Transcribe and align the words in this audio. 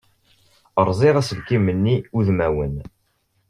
Rẓiɣ 0.87 1.15
aselkim-nni 1.21 1.95
udmawan. 2.17 2.75